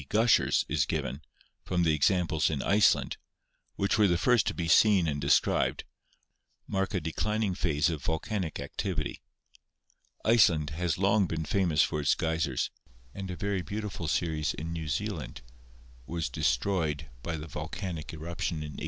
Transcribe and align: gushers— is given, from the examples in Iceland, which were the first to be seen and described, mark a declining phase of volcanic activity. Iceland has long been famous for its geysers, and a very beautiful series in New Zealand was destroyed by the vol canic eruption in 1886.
gushers— 0.09 0.65
is 0.67 0.87
given, 0.87 1.21
from 1.63 1.83
the 1.83 1.93
examples 1.93 2.49
in 2.49 2.63
Iceland, 2.63 3.17
which 3.75 3.99
were 3.99 4.07
the 4.07 4.17
first 4.17 4.47
to 4.47 4.55
be 4.55 4.67
seen 4.67 5.07
and 5.07 5.21
described, 5.21 5.83
mark 6.65 6.95
a 6.95 6.99
declining 6.99 7.53
phase 7.53 7.87
of 7.87 8.01
volcanic 8.01 8.59
activity. 8.59 9.21
Iceland 10.25 10.71
has 10.71 10.97
long 10.97 11.27
been 11.27 11.45
famous 11.45 11.83
for 11.83 11.99
its 11.99 12.15
geysers, 12.15 12.71
and 13.13 13.29
a 13.29 13.35
very 13.35 13.61
beautiful 13.61 14.07
series 14.07 14.55
in 14.55 14.73
New 14.73 14.87
Zealand 14.87 15.43
was 16.07 16.29
destroyed 16.29 17.07
by 17.21 17.37
the 17.37 17.45
vol 17.45 17.67
canic 17.69 18.11
eruption 18.11 18.57
in 18.63 18.73
1886. 18.73 18.77